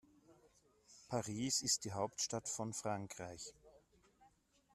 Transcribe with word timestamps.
Paris 1.11 1.61
ist 1.61 1.85
die 1.85 1.91
Hauptstadt 1.91 2.49
von 2.49 2.73
Frankreich. 2.73 3.53